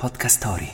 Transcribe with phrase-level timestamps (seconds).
[0.00, 0.72] Podcast Story.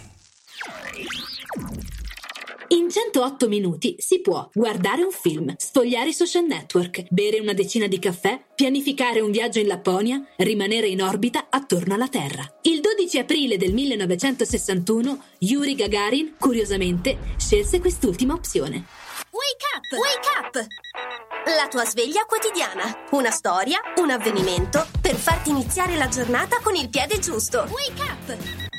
[2.68, 7.88] In 108 minuti si può guardare un film, sfogliare i social network, bere una decina
[7.88, 12.48] di caffè, pianificare un viaggio in Lapponia, rimanere in orbita attorno alla Terra.
[12.62, 18.84] Il 12 aprile del 1961 Yuri Gagarin, curiosamente, scelse quest'ultima opzione.
[19.32, 19.98] Wake up!
[19.98, 20.66] Wake up!
[21.46, 23.06] La tua sveglia quotidiana.
[23.10, 27.66] Una storia, un avvenimento per farti iniziare la giornata con il piede giusto.
[27.68, 28.75] Wake up!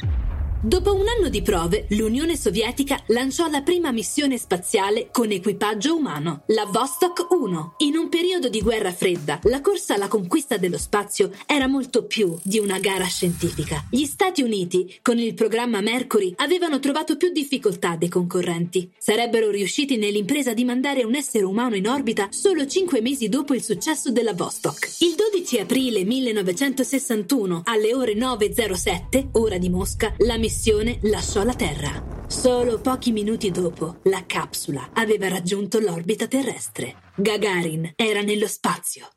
[0.60, 6.42] Dopo un anno di prove, l'Unione Sovietica lanciò la prima missione spaziale con equipaggio umano,
[6.48, 7.76] la Vostok 1.
[7.78, 12.36] In un periodo di guerra fredda, la corsa alla conquista dello spazio era molto più
[12.42, 13.86] di una gara scientifica.
[13.92, 18.92] Gli Stati Uniti, con il programma Mercury, avevano trovato più difficoltà dei concorrenti.
[18.98, 23.62] Sarebbero riusciti nell'impresa di mandare un essere umano in orbita solo cinque mesi dopo il
[23.62, 24.90] successo della Vostok.
[25.02, 31.54] Il 12 aprile 1961, alle ore 9.07, ora di Mosca, la missione missione lasciò la
[31.54, 32.02] Terra.
[32.26, 36.96] Solo pochi minuti dopo, la capsula aveva raggiunto l'orbita terrestre.
[37.18, 39.10] Gagarin era nello spazio.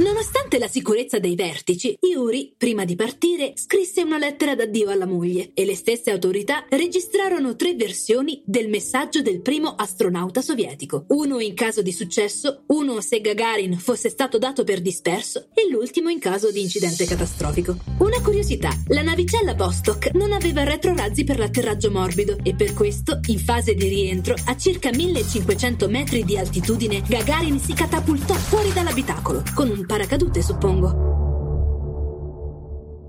[0.00, 5.50] Nonostante la sicurezza dei vertici, Yuri, prima di partire, scrisse una lettera d'addio alla moglie
[5.52, 11.04] e le stesse autorità registrarono tre versioni del messaggio del primo astronauta sovietico.
[11.08, 16.08] Uno in caso di successo, uno se Gagarin fosse stato dato per disperso e l'ultimo
[16.08, 17.76] in caso di incidente catastrofico.
[17.98, 23.38] Una curiosità, la navicella Vostok non aveva retrorazzi per l'atterraggio morbido e per questo, in
[23.38, 29.68] fase di rientro, a circa 1500 metri di altitudine, Gagarin si catapultò fuori dall'abitacolo con
[29.68, 31.08] un paracadute, suppongo.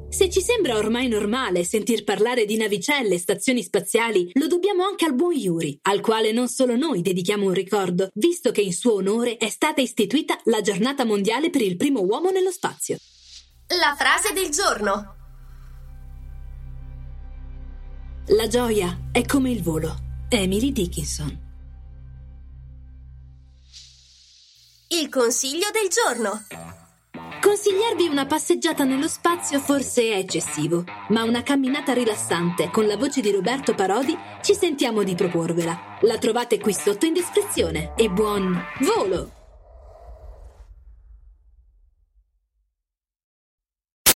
[0.09, 5.05] Se ci sembra ormai normale sentir parlare di navicelle e stazioni spaziali, lo dobbiamo anche
[5.05, 8.95] al buon Yuri, al quale non solo noi dedichiamo un ricordo, visto che in suo
[8.95, 12.97] onore è stata istituita la giornata mondiale per il primo uomo nello spazio.
[13.67, 15.15] La frase del giorno.
[18.29, 19.95] La gioia è come il volo.
[20.29, 21.50] Emily Dickinson.
[24.93, 26.43] Il consiglio del giorno.
[27.39, 33.21] Consigliarvi una passeggiata nello spazio forse è eccessivo, ma una camminata rilassante con la voce
[33.21, 35.97] di Roberto Parodi ci sentiamo di proporvela.
[36.01, 39.40] La trovate qui sotto in descrizione e buon volo!